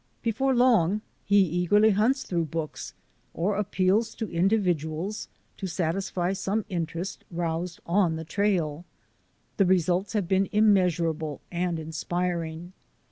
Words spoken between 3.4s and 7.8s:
appeals to in dividuals to satisfy some interest roused